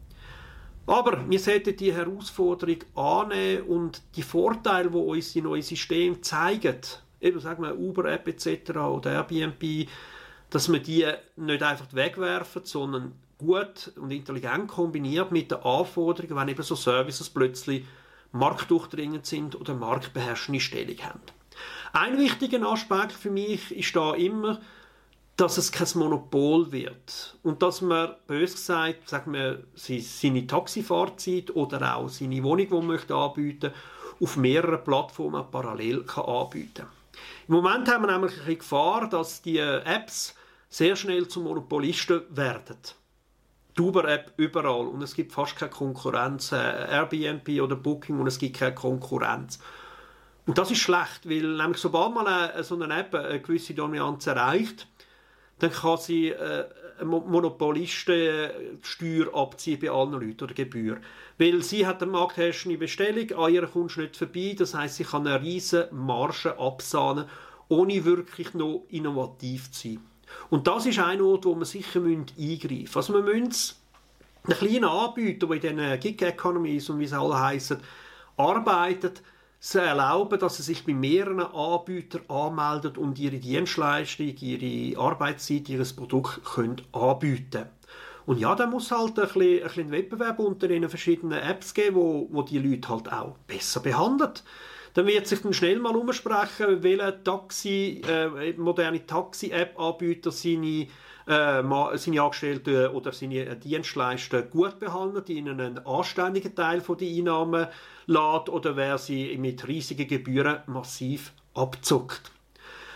Aber 0.90 1.30
wir 1.30 1.40
sollten 1.40 1.78
die 1.78 1.94
Herausforderung 1.94 2.78
annehmen 2.96 3.62
und 3.68 4.02
die 4.16 4.24
Vorteile, 4.24 4.90
die 4.90 4.98
uns 4.98 5.34
die 5.34 5.42
neuen 5.44 5.62
Systeme 5.62 6.20
zeigen, 6.22 6.78
eben 7.22 7.40
sagen 7.40 7.62
wir 7.62 7.78
Uber-App 7.78 8.28
etc. 8.28 8.72
oder 8.72 9.12
Airbnb, 9.12 9.88
dass 10.50 10.72
wir 10.72 10.80
die 10.80 11.06
nicht 11.36 11.62
einfach 11.62 11.94
wegwerfen, 11.94 12.66
sondern 12.66 13.12
gut 13.38 13.92
und 13.98 14.10
intelligent 14.10 14.68
kombiniert 14.68 15.32
mit 15.32 15.52
den 15.52 15.60
Anforderungen, 15.60 16.36
wenn 16.36 16.48
eben 16.48 16.64
so 16.64 16.74
Services 16.74 17.30
plötzlich 17.30 17.86
marktdurchdringend 18.32 19.28
sind 19.28 19.62
oder 19.62 19.76
marktbeherrschende 19.76 20.60
Stellung 20.60 20.98
haben. 21.04 21.22
Ein 21.94 22.18
wichtiger 22.18 22.68
Aspekt 22.68 23.12
für 23.12 23.30
mich 23.30 23.72
ist 23.78 23.96
da 23.96 24.16
immer, 24.16 24.60
dass 25.40 25.58
es 25.58 25.72
kein 25.72 25.88
Monopol 25.96 26.70
wird 26.72 27.38
und 27.44 27.62
dass 27.62 27.82
man, 27.82 28.16
bös 28.28 28.54
gesagt, 28.54 29.08
sagen 29.08 29.32
wir, 29.34 29.64
seine 29.74 30.46
Taxifahrzeit 30.46 31.56
oder 31.56 31.96
auch 31.96 32.10
seine 32.10 32.44
Wohnung, 32.44 32.68
die 32.68 32.74
man 32.74 32.88
möchte 32.88 33.16
anbieten 33.16 33.72
auf 34.22 34.36
mehreren 34.36 34.84
Plattformen 34.84 35.46
parallel 35.50 36.04
kann 36.04 36.26
anbieten 36.26 36.88
Im 37.48 37.54
Moment 37.54 37.88
haben 37.88 38.06
wir 38.06 38.12
nämlich 38.12 38.34
eine 38.42 38.56
Gefahr, 38.58 39.08
dass 39.08 39.42
die 39.42 39.60
Apps 39.60 40.36
sehr 40.68 40.98
schnell 40.98 41.28
zu 41.30 41.40
Monopolisten 41.40 42.24
werden. 42.32 42.78
Die 43.78 43.82
Uber-App 43.82 44.34
überall 44.36 44.88
und 44.88 45.02
es 45.02 45.14
gibt 45.14 45.32
fast 45.32 45.56
keine 45.56 45.72
Konkurrenz, 45.72 46.52
äh, 46.52 46.58
Airbnb 46.58 47.48
oder 47.62 47.78
Booking 47.78 48.20
und 48.20 48.28
es 48.28 48.40
gibt 48.40 48.58
keine 48.58 48.76
Konkurrenz. 48.76 49.60
Und 50.46 50.58
das 50.58 50.70
ist 50.70 50.80
schlecht, 50.80 51.30
weil 51.30 51.56
nämlich 51.56 51.78
sobald 51.78 52.14
man 52.14 52.28
eine, 52.28 52.64
so 52.64 52.76
eine 52.76 52.94
App 52.94 53.16
eine 53.16 53.40
gewisse 53.40 53.74
Dominanz 53.74 54.28
erreicht, 54.28 54.88
dann 55.60 55.72
kann 55.72 55.98
sie 55.98 56.30
äh, 56.30 56.66
Monopolistensteuer 57.04 58.52
abziehen 59.34 59.80
bei 59.80 59.90
allen 59.90 60.12
Leuten 60.14 60.44
oder 60.44 60.54
Gebühr. 60.54 60.98
Weil 61.38 61.62
sie 61.64 61.86
hat 61.88 62.02
eine 62.02 62.12
marktherrschende 62.12 62.78
Bestellung, 62.78 63.32
an 63.38 63.54
ihr 63.54 63.68
kommst 63.68 63.98
nicht 63.98 64.18
vorbei, 64.18 64.56
das 64.58 64.74
heißt, 64.74 64.96
sie 64.96 65.04
kann 65.06 65.28
eine 65.28 65.42
riesige 65.42 65.90
Marge 65.92 66.58
absahnen, 66.58 67.26
ohne 67.70 68.04
wirklich 68.04 68.54
noch 68.54 68.84
innovativ 68.90 69.72
zu 69.72 69.90
sein. 69.90 70.00
Und 70.50 70.68
das 70.68 70.86
ist 70.86 71.00
ein 71.00 71.22
Ort, 71.22 71.46
wo 71.46 71.56
man 71.56 71.66
sicher 71.66 72.02
eingreifen 72.02 72.36
müssen. 72.38 72.96
Also 72.96 73.14
man 73.14 73.26
müssen 73.26 73.76
einen 74.44 74.58
kleinen 74.58 74.86
Anbieter, 74.86 75.48
der 75.48 75.72
in 75.72 75.78
diesen 75.78 76.00
Gig-Economies 76.00 76.90
und 76.90 77.00
wie 77.00 77.08
sie 77.08 77.20
alle 77.20 77.40
heissen, 77.40 77.78
arbeitet, 78.38 79.22
sie 79.60 79.82
erlauben, 79.82 80.40
dass 80.40 80.58
sie 80.58 80.64
sich 80.64 80.86
bei 80.86 80.94
mehreren 80.94 81.42
Anbietern 81.42 82.22
anmelden 82.30 82.96
und 82.98 83.20
ihre 83.20 83.38
Dienstleistung, 83.38 84.34
ihre 84.40 85.00
Arbeitszeit, 85.00 85.70
ihr 85.70 85.84
Produkt 85.96 86.44
können 86.46 86.82
anbieten 86.94 87.66
Und 88.26 88.40
ja, 88.40 88.56
da 88.56 88.68
muss 88.68 88.92
halt 88.92 89.20
ein 89.20 89.26
bisschen, 89.26 89.58
ein 89.58 89.64
bisschen 89.64 89.92
Wettbewerb 89.92 90.40
unter 90.40 90.68
den 90.68 90.88
verschiedenen 90.90 91.40
Apps 91.40 91.74
geben, 91.74 91.96
wo, 91.98 92.28
wo 92.32 92.42
die 92.42 92.60
Leute 92.60 92.88
halt 92.90 93.12
auch 93.12 93.38
besser 93.48 93.82
behandelt. 93.82 94.44
Dann 94.94 95.06
wird 95.06 95.28
sich 95.28 95.42
dann 95.42 95.54
schnell 95.54 95.80
mal 95.80 95.96
umsprechen, 95.96 96.82
welcher 96.82 97.24
Taxi, 97.24 98.02
äh, 98.08 98.54
moderne 98.54 99.06
Taxi-App-Anbieter 99.06 100.32
seine 100.32 100.88
äh, 101.26 101.98
seine 101.98 102.22
Angestellten 102.22 102.88
oder 102.88 103.12
seine 103.12 103.56
Dienstleister 103.56 104.42
gut 104.44 104.80
behandelt, 104.80 105.30
ihnen 105.30 105.60
einen 105.60 105.86
anständigen 105.86 106.56
Teil 106.56 106.82
der 106.82 107.08
Einnahmen 107.08 107.68
lädt 108.08 108.50
oder 108.50 108.76
wer 108.76 108.98
sie 108.98 109.38
mit 109.38 109.68
riesigen 109.68 110.08
Gebühren 110.08 110.60
massiv 110.68 111.32
abzockt. 111.54 112.32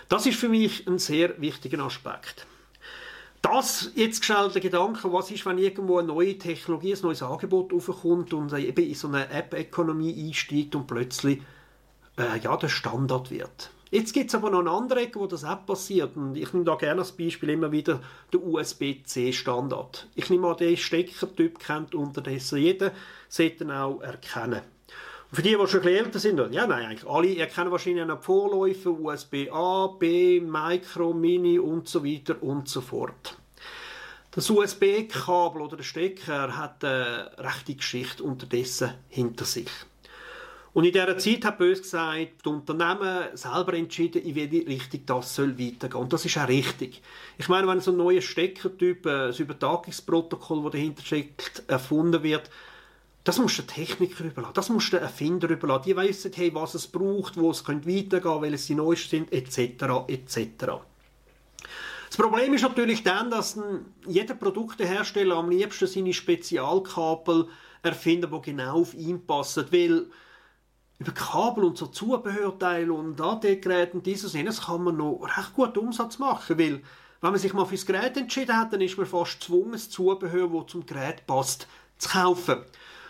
Das 0.10 0.26
ist 0.26 0.40
für 0.40 0.50
mich 0.50 0.88
ein 0.88 1.00
sehr 1.00 1.40
wichtiger 1.42 1.84
Aspekt. 1.84 2.46
Das 3.44 3.92
jetzt 3.96 4.24
schnell 4.24 4.50
der 4.50 4.62
Gedanke, 4.62 5.12
was 5.12 5.30
ist, 5.30 5.46
wenn 5.46 5.58
irgendwo 5.58 5.98
eine 5.98 6.08
neue 6.08 6.38
Technologie, 6.38 6.94
ein 6.94 7.02
neues 7.02 7.22
Angebot 7.22 7.74
aufkommt 7.74 8.34
und 8.34 8.54
eben 8.54 8.88
in 8.88 8.96
so 8.96 9.10
eine 9.10 9.30
App-Ökonomie 9.30 10.28
einsteigt 10.28 10.76
und 10.76 10.88
plötzlich 10.88 11.42
äh, 12.18 12.40
ja, 12.40 12.56
der 12.56 12.70
Standard 12.70 13.32
wird. 13.32 13.70
Jetzt 13.94 14.12
gibt 14.14 14.30
es 14.30 14.34
aber 14.34 14.50
noch 14.50 14.62
eine 14.62 14.72
andere 14.72 15.02
Ecke, 15.02 15.20
wo 15.20 15.28
das 15.28 15.44
auch 15.44 15.68
passiert. 15.68 16.18
Und 16.18 16.36
ich 16.36 16.52
nehme 16.52 16.66
da 16.66 16.74
gerne 16.74 17.02
als 17.02 17.12
Beispiel 17.12 17.52
immer 17.52 17.72
wieder 17.72 18.00
den 18.34 18.42
USB-C-Standard. 18.42 20.08
Ich 20.16 20.32
nehme 20.32 20.48
an, 20.48 20.58
den 20.58 20.76
Steckertyp 20.76 21.60
kennt 21.60 21.94
unterdessen 21.94 22.58
jeder, 22.58 22.92
sollte 23.30 23.66
ihn 23.66 23.70
auch 23.70 24.02
erkennen. 24.02 24.64
Und 25.30 25.36
für 25.36 25.44
die, 25.44 25.56
die 25.56 25.68
schon 25.68 25.82
ein 25.82 25.90
älter 25.90 26.18
sind, 26.18 26.40
ja 26.40 26.66
nein, 26.66 26.88
eigentlich 26.88 27.08
alle 27.08 27.38
erkennen 27.38 27.70
wahrscheinlich 27.70 28.02
einen 28.02 28.18
Vorläufer, 28.18 28.90
USB 28.90 29.48
A, 29.52 29.86
B, 29.86 30.42
Micro, 30.42 31.14
Mini 31.14 31.60
und 31.60 31.88
so 31.88 32.04
weiter 32.04 32.42
und 32.42 32.68
so 32.68 32.82
fort. 32.82 33.38
Das 34.32 34.50
USB-Kabel 34.50 35.62
oder 35.62 35.78
der 35.78 35.84
Stecker 35.84 36.58
hat 36.58 36.84
eine 36.84 37.30
rechte 37.38 37.76
Geschichte 37.76 38.24
unterdessen 38.24 38.96
hinter 39.10 39.46
sich. 39.46 39.70
Und 40.74 40.86
in 40.86 40.92
dieser 40.92 41.18
Zeit 41.20 41.46
hat 41.46 41.60
bös 41.60 41.84
gesagt, 41.84 42.44
die 42.44 42.50
Unternehmen 42.50 43.26
selber 43.36 43.76
entschieden, 43.76 44.24
in 44.24 44.36
welche 44.36 44.66
Richtung 44.68 45.06
das 45.06 45.36
soll 45.36 45.58
weitergehen. 45.60 46.02
Und 46.02 46.12
das 46.12 46.26
ist 46.26 46.38
auch 46.38 46.48
richtig. 46.48 47.02
Ich 47.38 47.48
meine, 47.48 47.68
wenn 47.68 47.80
so 47.80 47.92
ein 47.92 47.98
neuer 47.98 48.22
Steckertyp, 48.22 49.06
ein 49.06 49.32
äh, 49.32 49.42
Übertragungsprotokoll, 49.42 50.64
das 50.64 50.72
dahinter 50.72 51.04
steckt, 51.04 51.64
erfunden 51.68 52.24
wird, 52.24 52.50
das 53.24 53.38
muss 53.38 53.56
der 53.56 53.68
Techniker 53.68 54.26
überlassen, 54.26 54.54
das 54.56 54.70
muss 54.70 54.90
der 54.90 55.02
Erfinder 55.02 55.48
überlassen. 55.48 55.84
Die 55.86 55.96
wissen, 55.96 56.32
hey, 56.34 56.54
was 56.56 56.74
es 56.74 56.88
braucht, 56.88 57.38
wo 57.38 57.52
es 57.52 57.64
könnte 57.64 57.88
weitergehen, 57.88 58.42
welche 58.42 58.58
sie 58.58 58.76
neu 58.76 58.96
sind, 58.96 59.32
etc., 59.32 59.60
etc. 60.08 60.82
Das 62.08 62.18
Problem 62.18 62.54
ist 62.54 62.64
natürlich 62.64 63.04
dann, 63.04 63.30
dass 63.30 63.60
jeder 64.08 64.34
Produktehersteller 64.34 65.36
am 65.36 65.52
liebsten 65.52 65.88
seine 65.88 66.14
Spezialkabel 66.14 67.48
erfindet, 67.84 68.32
die 68.34 68.42
genau 68.42 68.82
auf 68.82 68.94
ihn 68.94 69.26
passen, 69.26 69.66
weil 69.72 70.08
über 71.00 71.12
Kabel 71.12 71.64
und 71.64 71.78
so 71.78 71.88
Zubehörteile 71.88 72.94
und 72.94 73.20
AD-Geräte 73.20 73.94
und 73.94 74.06
dieses 74.06 74.34
jenes 74.34 74.62
kann 74.62 74.84
man 74.84 74.98
noch 74.98 75.22
recht 75.24 75.54
gut 75.54 75.78
Umsatz 75.78 76.20
machen, 76.20 76.58
weil 76.58 76.82
wenn 77.22 77.32
man 77.32 77.40
sich 77.40 77.54
mal 77.54 77.66
fürs 77.66 77.86
Gerät 77.86 78.18
entschieden 78.18 78.58
hat, 78.58 78.74
dann 78.74 78.82
ist 78.82 78.98
man 78.98 79.06
fast 79.06 79.40
gezwungen, 79.40 79.74
das 79.74 79.90
Zubehör, 79.90 80.50
das 80.50 80.72
zum 80.72 80.86
Gerät 80.86 81.26
passt, 81.26 81.68
zu 81.98 82.10
kaufen. 82.10 82.64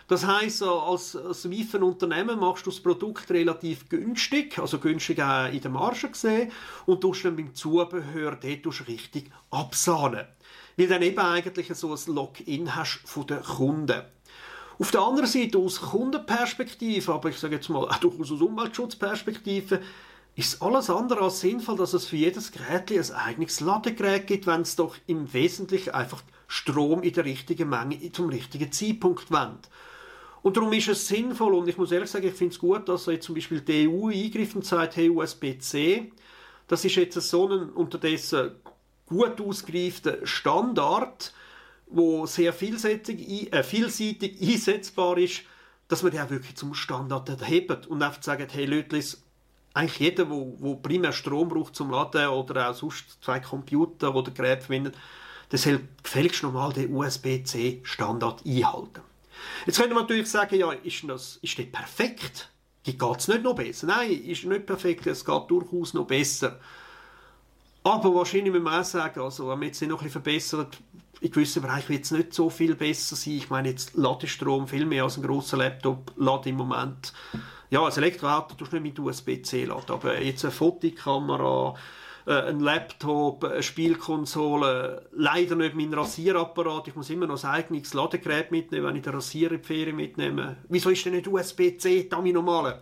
Das 0.07 0.27
heisst, 0.27 0.61
als, 0.61 1.15
als 1.15 1.45
Unternehmen 1.45 2.39
machst 2.39 2.65
du 2.65 2.69
das 2.69 2.79
Produkt 2.79 3.31
relativ 3.31 3.87
günstig, 3.89 4.59
also 4.59 4.77
günstig 4.77 5.19
auch 5.21 5.51
in 5.51 5.61
der 5.61 5.71
Marge 5.71 6.09
gesehen, 6.09 6.51
und 6.85 7.01
tust 7.01 7.25
dann 7.25 7.37
beim 7.37 7.55
Zubehör 7.55 8.35
dort 8.35 8.87
richtig 8.87 9.31
absahnen. 9.49 10.27
Weil 10.77 10.87
dann 10.87 11.01
eben 11.01 11.19
eigentlich 11.19 11.73
so 11.73 11.93
ein 11.93 12.13
Login 12.13 12.75
hast 12.75 13.01
von 13.05 13.25
den 13.25 13.41
Kunden. 13.41 14.03
Auf 14.79 14.91
der 14.91 15.01
anderen 15.01 15.27
Seite 15.27 15.57
aus 15.57 15.81
Kundenperspektive, 15.81 17.13
aber 17.13 17.29
ich 17.29 17.37
sage 17.37 17.55
jetzt 17.55 17.69
mal 17.69 17.85
auch 17.85 17.97
durchaus 17.97 18.31
aus 18.31 18.41
Umweltschutzperspektive, 18.41 19.81
ist 20.35 20.61
alles 20.61 20.89
andere 20.89 21.21
als 21.21 21.41
sinnvoll, 21.41 21.77
dass 21.77 21.93
es 21.93 22.07
für 22.07 22.15
jedes 22.15 22.51
Gerät 22.51 22.91
ein 22.91 23.15
eigenes 23.15 23.59
Ladegerät 23.59 24.25
gibt, 24.25 24.47
wenn 24.47 24.61
es 24.61 24.75
doch 24.75 24.95
im 25.05 25.31
Wesentlichen 25.31 25.91
einfach 25.91 26.23
Strom 26.47 27.03
in 27.03 27.13
der 27.13 27.25
richtigen 27.25 27.69
Menge 27.69 28.11
zum 28.11 28.29
richtigen 28.29 28.71
Zeitpunkt 28.71 29.29
wendet. 29.31 29.69
Und 30.41 30.57
darum 30.57 30.73
ist 30.73 30.89
es 30.89 31.07
sinnvoll, 31.07 31.53
und 31.53 31.69
ich 31.69 31.77
muss 31.77 31.91
ehrlich 31.91 32.09
sagen, 32.09 32.27
ich 32.27 32.33
finde 32.33 32.53
es 32.53 32.59
gut, 32.59 32.89
dass 32.89 33.05
jetzt 33.05 33.25
zum 33.25 33.35
Beispiel 33.35 33.61
die 33.61 33.87
EU 33.87 34.07
eingreift 34.07 34.55
und 34.55 34.65
sagt, 34.65 34.97
hey, 34.97 35.09
USB-C, 35.09 36.11
das 36.67 36.83
ist 36.83 36.95
jetzt 36.95 37.21
so 37.21 37.47
ein 37.47 37.69
unterdessen 37.69 38.51
gut 39.05 39.39
ausgereifter 39.39 40.25
Standard, 40.25 41.33
wo 41.93 42.25
sehr 42.25 42.53
vielseitig, 42.53 43.53
äh, 43.53 43.63
vielseitig 43.63 44.41
einsetzbar 44.41 45.17
ist, 45.17 45.41
dass 45.87 46.03
man 46.03 46.11
den 46.11 46.21
auch 46.21 46.29
wirklich 46.29 46.55
zum 46.55 46.73
Standard 46.73 47.29
erhebt 47.29 47.87
und 47.87 48.01
einfach 48.01 48.21
sagt, 48.21 48.53
hey 48.53 48.65
Leute, 48.65 49.01
eigentlich 49.73 49.99
jeder, 49.99 50.29
wo, 50.29 50.55
wo 50.59 50.75
primär 50.75 51.13
Strom 51.13 51.49
braucht 51.49 51.75
zum 51.75 51.91
Laden 51.91 52.27
oder 52.27 52.69
auch 52.69 52.75
sonst 52.75 53.23
zwei 53.23 53.39
Computer 53.39 54.13
oder 54.13 54.31
Geräte 54.31 54.61
verwendet, 54.61 54.95
der 55.51 55.59
soll 55.59 55.81
gefälligst 56.01 56.43
nochmal 56.43 56.73
den 56.73 56.93
USB-C-Standard 56.93 58.45
einhalten. 58.45 59.01
Jetzt 59.65 59.77
könnte 59.77 59.93
man 59.93 60.03
natürlich 60.03 60.29
sagen, 60.29 60.55
ja, 60.55 60.71
ist 60.71 61.03
das, 61.07 61.37
ist 61.41 61.59
das 61.59 61.65
perfekt? 61.71 62.49
Geht 62.83 63.01
es 63.01 63.27
nicht 63.27 63.43
noch 63.43 63.55
besser? 63.55 63.87
Nein, 63.87 64.11
ist 64.11 64.45
nicht 64.45 64.65
perfekt, 64.65 65.07
es 65.07 65.23
geht 65.23 65.43
durchaus 65.49 65.93
noch 65.93 66.05
besser. 66.05 66.59
Aber 67.83 68.13
wahrscheinlich 68.15 68.51
müssen 68.51 68.63
wir 68.63 68.79
auch 68.79 68.83
sagen, 68.83 69.19
also, 69.19 69.47
wenn 69.49 69.59
man 69.59 69.67
jetzt 69.67 69.81
noch 69.81 69.89
ein 70.01 70.05
bisschen 70.05 70.11
verbessert, 70.11 70.77
in 71.23 71.31
gewissen 71.31 71.61
Bereichen 71.61 71.89
wird 71.89 72.03
es 72.03 72.11
nicht 72.11 72.33
so 72.33 72.49
viel 72.49 72.75
besser 72.75 73.15
sein. 73.15 73.35
Ich 73.35 73.49
meine, 73.49 73.69
jetzt 73.69 73.95
Ladestrom 73.95 74.67
viel 74.67 74.85
mehr 74.85 75.05
als 75.05 75.15
ein 75.17 75.23
grosser 75.23 75.55
Laptop 75.55 76.11
lädt 76.17 76.47
im 76.47 76.57
Moment. 76.57 77.13
Ja, 77.69 77.81
als 77.81 77.95
Elektroauto 77.95 78.55
tust 78.55 78.73
du 78.73 78.79
nicht 78.79 78.97
mit 78.97 78.99
USB-C 78.99 79.63
laden, 79.65 79.89
aber 79.89 80.21
jetzt 80.21 80.43
eine 80.43 80.51
Fotokamera, 80.51 81.75
äh, 82.27 82.49
ein 82.49 82.59
Laptop, 82.59 83.45
eine 83.45 83.63
Spielkonsole, 83.63 85.07
leider 85.13 85.55
nicht 85.55 85.75
mein 85.75 85.93
Rasierapparat. 85.93 86.89
Ich 86.89 86.95
muss 86.95 87.09
immer 87.09 87.25
noch 87.25 87.41
ein 87.41 87.49
eigenes 87.51 87.93
Ladegerät 87.93 88.51
mitnehmen, 88.51 88.85
wenn 88.87 88.95
ich 88.97 89.03
den 89.03 89.13
Rasierer 89.13 89.59
mitnehme. 89.93 90.57
Wieso 90.67 90.89
ist 90.89 91.05
denn 91.05 91.13
nicht 91.13 91.27
USB-C, 91.27 92.09
Dummy 92.09 92.33
normale? 92.33 92.81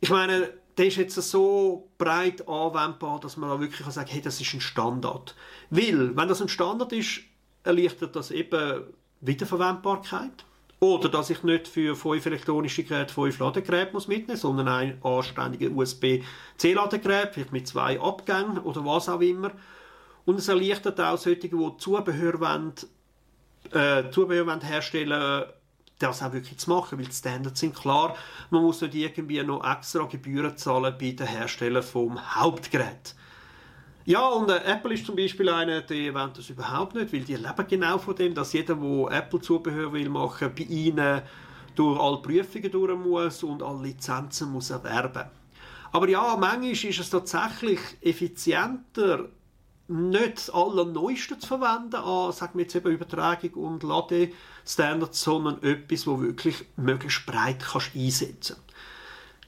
Ich 0.00 0.08
meine, 0.08 0.48
der 0.78 0.86
ist 0.86 0.96
jetzt 0.96 1.16
so 1.16 1.90
breit 1.98 2.48
anwendbar, 2.48 3.20
dass 3.20 3.36
man 3.36 3.50
da 3.50 3.60
wirklich 3.60 3.86
kann, 3.86 4.06
hey, 4.06 4.22
das 4.22 4.40
ist 4.40 4.54
ein 4.54 4.62
Standard. 4.62 5.36
Weil, 5.68 6.16
wenn 6.16 6.28
das 6.28 6.40
ein 6.40 6.48
Standard 6.48 6.94
ist, 6.94 7.20
erleichtert 7.64 8.16
das 8.16 8.30
eben 8.30 8.84
Wiederverwendbarkeit. 9.20 10.44
Oder 10.80 11.08
dass 11.08 11.30
ich 11.30 11.44
nicht 11.44 11.68
für 11.68 11.94
fünf 11.94 12.26
elektronische 12.26 12.82
Geräte 12.82 13.14
fünf 13.14 13.38
Ladegeräte 13.38 13.92
muss 13.92 14.08
mitnehmen 14.08 14.32
muss, 14.32 14.40
sondern 14.40 14.66
ein 14.66 14.98
anständiges 15.04 15.70
USB-C-Ladegerät, 15.72 17.34
vielleicht 17.34 17.52
mit 17.52 17.68
zwei 17.68 18.00
Abgängen 18.00 18.58
oder 18.58 18.84
was 18.84 19.08
auch 19.08 19.20
immer. 19.20 19.52
Und 20.24 20.40
es 20.40 20.48
erleichtert 20.48 21.00
auch 21.00 21.16
solche, 21.16 21.48
die 21.48 21.76
Zubehör, 21.78 22.40
wollen, 22.40 22.72
äh, 23.70 24.10
Zubehör 24.10 24.46
wollen 24.46 24.60
herstellen 24.60 25.44
das 26.02 26.22
auch 26.22 26.32
wirklich 26.32 26.58
zu 26.58 26.70
machen, 26.70 26.98
weil 26.98 27.06
die 27.06 27.12
Standards 27.12 27.60
sind 27.60 27.76
klar. 27.76 28.16
Man 28.50 28.62
muss 28.62 28.80
nicht 28.80 28.94
irgendwie 28.94 29.42
noch 29.42 29.64
extra 29.64 30.04
Gebühren 30.06 30.56
zahlen 30.56 30.96
bei 30.98 31.12
den 31.12 31.26
Herstellern 31.26 31.82
vom 31.82 32.18
Hauptgerät. 32.34 33.14
Ja, 34.04 34.26
und 34.26 34.50
äh, 34.50 34.60
Apple 34.64 34.94
ist 34.94 35.06
zum 35.06 35.14
Beispiel 35.14 35.48
einer, 35.48 35.82
die 35.82 36.12
wollen 36.12 36.32
das 36.34 36.50
überhaupt 36.50 36.94
nicht, 36.94 37.12
weil 37.12 37.20
die 37.20 37.36
leben 37.36 37.66
genau 37.68 37.98
von 37.98 38.16
dem, 38.16 38.34
dass 38.34 38.52
jeder, 38.52 38.74
der 38.74 39.18
Apple-Zubehör 39.18 39.92
will 39.92 40.08
machen, 40.08 40.50
bei 40.56 40.64
ihnen 40.64 41.22
durch 41.74 42.00
alle 42.00 42.18
Prüfungen 42.18 42.70
durch 42.70 42.98
muss 42.98 43.42
und 43.42 43.62
alle 43.62 43.84
Lizenzen 43.84 44.50
muss 44.50 44.70
erwerben. 44.70 45.24
Aber 45.92 46.08
ja, 46.08 46.36
manchmal 46.38 46.70
ist 46.70 46.98
es 46.98 47.10
tatsächlich 47.10 47.80
effizienter, 48.00 49.28
nicht 49.88 50.36
das 50.36 50.50
Allerneueste 50.50 51.38
zu 51.38 51.48
verwenden 51.48 51.96
an, 51.96 52.32
sagen 52.32 52.52
wir 52.54 52.62
jetzt 52.62 52.74
eben 52.74 52.92
Übertragung 52.92 53.52
und 53.54 53.82
Ladestandards, 53.82 55.20
sondern 55.20 55.62
etwas, 55.62 56.06
wo 56.06 56.20
wirklich 56.20 56.64
möglichst 56.76 57.26
breit 57.26 57.60
kannst 57.60 57.94
einsetzen 57.94 58.56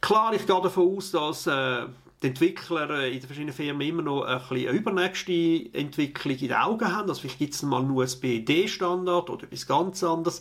Klar, 0.00 0.34
ich 0.34 0.46
gehe 0.46 0.60
davon 0.60 0.96
aus, 0.96 1.12
dass 1.12 1.46
äh, 1.46 1.86
die 2.24 2.28
Entwickler 2.28 2.90
äh, 2.90 3.12
in 3.12 3.20
den 3.20 3.26
verschiedenen 3.26 3.54
Firmen 3.54 3.86
immer 3.86 4.02
noch 4.02 4.22
ein 4.22 4.38
bisschen 4.38 4.68
eine 4.68 4.78
übernächste 4.78 5.68
Entwicklung 5.72 6.34
in 6.34 6.48
den 6.48 6.54
Augen 6.54 6.92
haben. 6.92 7.08
Also 7.08 7.20
vielleicht 7.20 7.38
gibt 7.38 7.54
es 7.54 7.62
mal 7.62 7.80
einen 7.80 7.90
USB-D-Standard 7.90 9.30
oder 9.30 9.44
etwas 9.44 9.66
ganz 9.66 10.02
anderes. 10.02 10.40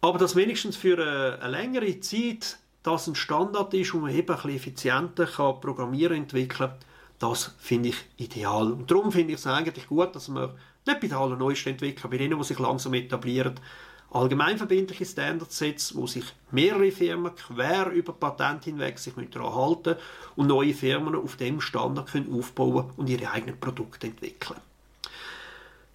Aber 0.00 0.18
dass 0.18 0.34
wenigstens 0.34 0.76
für 0.76 0.94
eine, 0.98 1.42
eine, 1.42 1.50
längere 1.50 2.00
Zeit 2.00 2.58
das 2.82 3.06
ein 3.06 3.14
Standard 3.14 3.74
ist, 3.74 3.94
wo 3.94 3.98
man 3.98 4.10
eben 4.10 4.28
ein 4.28 4.36
bisschen 4.36 4.56
effizienter 4.56 5.26
kann 5.26 5.60
Programmieren 5.60 6.16
entwickeln 6.16 6.72
das 7.18 7.54
finde 7.58 7.90
ich 7.90 7.96
ideal. 8.16 8.72
Und 8.72 8.90
darum 8.90 9.12
finde 9.12 9.32
ich 9.32 9.38
es 9.38 9.46
eigentlich 9.46 9.88
gut, 9.88 10.14
dass 10.14 10.28
man 10.28 10.50
nicht 10.86 11.00
bei 11.00 11.08
den 11.08 11.16
allerneuesten 11.16 11.72
Entwicklern, 11.72 12.10
bei 12.10 12.18
denen, 12.18 12.38
die 12.38 12.44
sich 12.44 12.58
langsam 12.58 12.94
etablieren, 12.94 13.58
allgemeinverbindliche 14.10 15.04
Standards 15.04 15.58
setzt, 15.58 15.96
wo 15.96 16.06
sich 16.06 16.24
mehrere 16.50 16.90
Firmen 16.90 17.34
quer 17.34 17.90
über 17.90 18.12
Patent 18.12 18.64
hinweg 18.64 18.98
sich 18.98 19.14
daran 19.30 19.54
halten 19.54 19.96
und 20.36 20.46
neue 20.46 20.74
Firmen 20.74 21.14
auf 21.14 21.36
dem 21.36 21.60
Standard 21.60 22.10
können 22.10 22.32
aufbauen 22.32 22.90
und 22.96 23.08
ihre 23.08 23.30
eigenen 23.30 23.58
Produkte 23.58 24.06
entwickeln. 24.06 24.60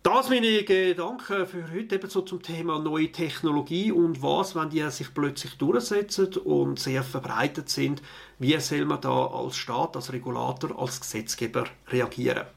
Das 0.04 0.30
meine 0.30 0.64
Gedanken 0.64 1.46
für 1.46 1.72
heute 1.72 1.94
eben 1.94 2.10
so 2.10 2.22
zum 2.22 2.42
Thema 2.42 2.80
neue 2.80 3.12
Technologie 3.12 3.92
und 3.92 4.24
was, 4.24 4.56
wenn 4.56 4.72
die 4.72 4.90
sich 4.90 5.14
plötzlich 5.14 5.60
durchsetzen 5.60 6.38
und 6.38 6.80
sehr 6.80 7.04
verbreitet 7.04 7.70
sind, 7.70 8.02
wie 8.40 8.60
soll 8.60 8.86
man 8.86 9.00
da 9.00 9.28
als 9.28 9.58
Staat, 9.58 9.96
als 9.96 10.12
Regulator, 10.12 10.82
als 10.82 11.02
Gesetzgeber 11.02 11.66
reagieren? 11.88 12.48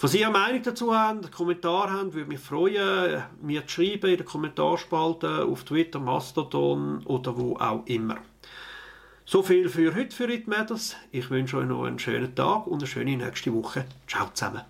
Falls 0.00 0.14
ihr 0.14 0.28
eine 0.28 0.38
Meinung 0.38 0.62
dazu 0.62 0.94
habt, 0.96 1.24
einen 1.24 1.30
Kommentar 1.30 1.92
habt, 1.92 2.14
würde 2.14 2.30
mich 2.30 2.40
freuen, 2.40 3.22
mir 3.42 3.66
zu 3.66 3.74
schreiben 3.74 4.10
in 4.10 4.16
den 4.16 4.24
Kommentarspalte 4.24 5.44
auf 5.44 5.64
Twitter, 5.64 5.98
Mastodon 6.00 7.04
oder 7.04 7.36
wo 7.36 7.56
auch 7.56 7.84
immer. 7.84 8.16
So 9.26 9.42
viel 9.42 9.68
für 9.68 9.94
heute 9.94 10.16
für 10.16 10.32
It. 10.32 10.46
Ich 11.12 11.28
wünsche 11.28 11.58
euch 11.58 11.66
noch 11.66 11.84
einen 11.84 11.98
schönen 11.98 12.34
Tag 12.34 12.66
und 12.66 12.78
eine 12.78 12.86
schöne 12.86 13.14
nächste 13.14 13.52
Woche. 13.52 13.84
Ciao 14.06 14.30
zusammen. 14.32 14.62